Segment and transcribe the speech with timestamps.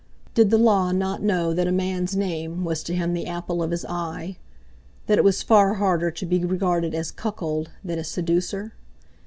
[0.33, 3.69] Did the Law not know that a man's name was to him the apple of
[3.69, 4.37] his eye,
[5.05, 8.73] that it was far harder to be regarded as cuckold than as seducer?